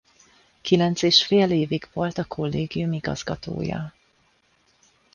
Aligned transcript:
Kilenc 0.61 1.03
és 1.03 1.25
fél 1.25 1.51
évig 1.51 1.89
volt 1.93 2.17
a 2.17 2.25
kollégium 2.25 2.91
igazgatója. 2.93 3.93